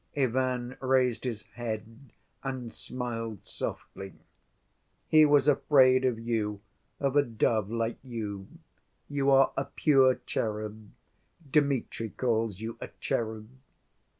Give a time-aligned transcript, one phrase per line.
[0.17, 1.85] Ivan raised his head
[2.43, 4.13] and smiled softly.
[5.07, 6.59] "He was afraid of you,
[6.99, 8.47] of a dove like you.
[9.07, 10.89] You are a 'pure cherub.'
[11.51, 13.47] Dmitri calls you a cherub.